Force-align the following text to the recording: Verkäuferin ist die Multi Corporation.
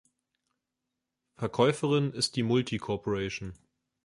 Verkäuferin 1.35 2.11
ist 2.11 2.35
die 2.35 2.41
Multi 2.41 2.79
Corporation. 2.79 3.53